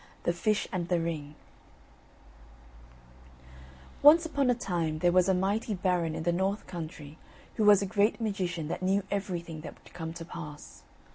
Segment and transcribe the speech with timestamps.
[0.23, 1.35] THE FISH AND THE RING
[4.01, 7.19] Once upon a time, there was a mighty baron in the North Countrie
[7.57, 10.81] who was a great magician that knew everything that would come to pass.